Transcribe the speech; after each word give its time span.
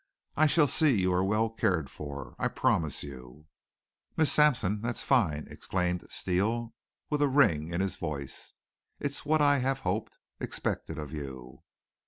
"I 0.35 0.47
shall 0.47 0.65
see 0.65 0.99
you 0.99 1.13
are 1.13 1.23
well 1.23 1.51
cared 1.51 1.87
for. 1.91 2.35
I 2.39 2.47
promise 2.47 3.03
you." 3.03 3.45
"Miss 4.17 4.31
Sampson, 4.31 4.81
that's 4.81 5.03
fine!" 5.03 5.45
exclaimed 5.47 6.07
Steele, 6.09 6.73
with 7.11 7.21
a 7.21 7.27
ring 7.27 7.71
in 7.71 7.81
his 7.81 7.97
voice. 7.97 8.55
"It's 8.99 9.27
what 9.27 9.43
I'd 9.43 9.61
have 9.61 9.81
hoped 9.81 10.17
expected 10.39 10.97
of 10.97 11.11
you..." 11.13 11.61